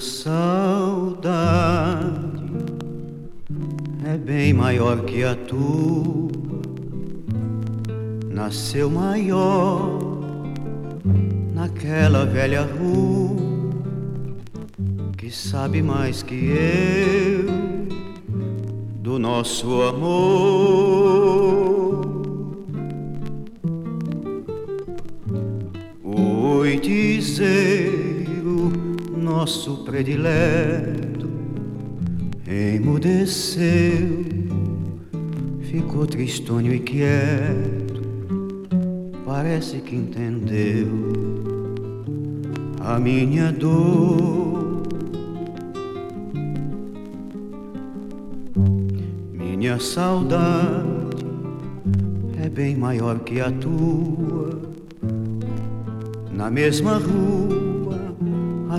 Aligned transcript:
saudade 0.00 0.98
é 4.04 4.16
bem 4.16 4.52
maior 4.52 5.04
que 5.04 5.22
a 5.24 5.34
tua, 5.34 6.30
nasceu 8.30 8.88
maior 8.90 9.98
naquela 11.54 12.24
velha 12.24 12.62
rua 12.62 13.36
que 15.16 15.30
sabe 15.30 15.82
mais 15.82 16.22
que 16.22 16.52
eu 16.52 17.44
do 19.02 19.18
nosso 19.18 19.82
amor. 19.82 20.78
Oi 26.04 26.78
dizer 26.80 28.17
nosso 29.28 29.84
predileto, 29.84 31.28
emudeceu, 32.46 34.24
ficou 35.60 36.06
tristonho 36.06 36.72
e 36.72 36.80
quieto, 36.80 38.00
parece 39.26 39.80
que 39.80 39.94
entendeu 39.94 40.88
a 42.80 42.98
minha 42.98 43.52
dor. 43.52 44.82
Minha 49.34 49.78
saudade 49.78 50.88
é 52.42 52.48
bem 52.48 52.74
maior 52.74 53.18
que 53.18 53.42
a 53.42 53.50
tua. 53.50 54.62
Na 56.32 56.50
mesma 56.50 56.96
rua 56.96 57.57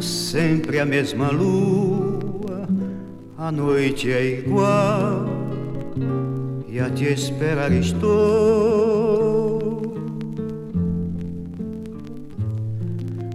sempre 0.01 0.79
a 0.79 0.85
mesma 0.85 1.29
lua. 1.29 2.67
A 3.37 3.51
noite 3.51 4.11
é 4.11 4.39
igual 4.39 5.25
e 6.67 6.79
a 6.79 6.89
te 6.89 7.05
esperar 7.05 7.71
estou. 7.71 8.09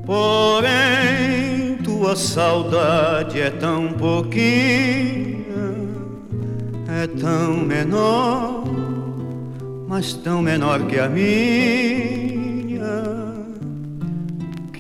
Porém, 0.05 1.77
tua 1.83 2.15
saudade 2.15 3.41
é 3.41 3.51
tão 3.51 3.93
pouquinho 3.93 5.35
é 7.05 7.07
tão 7.07 7.57
menor, 7.57 8.65
mas 9.87 10.15
tão 10.15 10.41
menor 10.41 10.87
que 10.87 10.99
a 10.99 11.09
minha, 11.09 12.34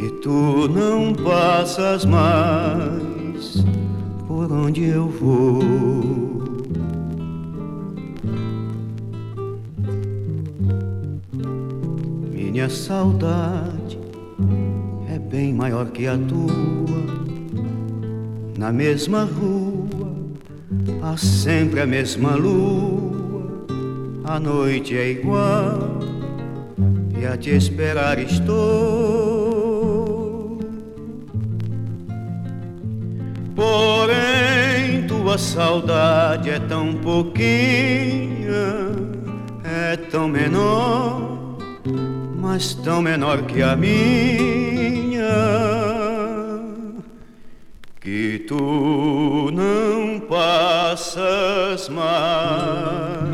que 0.04 0.10
tu 0.20 0.68
não 0.68 1.14
passas 1.14 2.04
mais 2.04 3.64
por 4.26 4.52
onde 4.52 4.84
eu 4.84 5.08
vou. 5.08 5.62
Minha 12.30 12.68
saudade 12.68 13.98
é 15.08 15.18
bem 15.18 15.54
maior 15.54 15.86
que 15.86 16.06
a 16.06 16.18
tua, 16.18 17.04
na 18.58 18.70
mesma 18.70 19.24
rua 19.24 20.12
Há 21.02 21.16
sempre 21.16 21.80
a 21.80 21.86
mesma 21.86 22.34
lua, 22.34 23.66
a 24.24 24.40
noite 24.40 24.96
é 24.96 25.10
igual 25.10 25.98
e 27.18 27.26
a 27.26 27.36
te 27.36 27.50
esperar 27.50 28.18
estou. 28.18 29.43
Tua 35.34 35.38
saudade 35.38 36.48
é 36.48 36.60
tão 36.60 36.94
pouquinha, 36.94 37.42
é 39.64 39.96
tão 39.96 40.28
menor, 40.28 41.58
mas 42.36 42.74
tão 42.74 43.02
menor 43.02 43.42
que 43.42 43.60
a 43.60 43.74
minha 43.74 45.24
que 48.00 48.44
tu 48.46 49.50
não 49.52 50.20
passas 50.20 51.88
mais 51.88 53.33